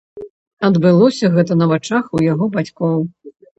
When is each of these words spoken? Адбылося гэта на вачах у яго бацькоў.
Адбылося 0.69 1.31
гэта 1.37 1.59
на 1.61 1.69
вачах 1.73 2.09
у 2.19 2.25
яго 2.31 2.51
бацькоў. 2.59 3.01